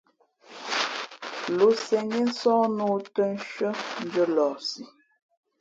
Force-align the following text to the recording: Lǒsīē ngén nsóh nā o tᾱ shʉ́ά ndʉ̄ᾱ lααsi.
Lǒsīē 1.57 1.99
ngén 2.07 2.27
nsóh 2.31 2.63
nā 2.77 2.83
o 2.95 2.97
tᾱ 3.13 3.23
shʉ́ά 3.49 3.71
ndʉ̄ᾱ 4.05 4.25
lααsi. 4.35 4.81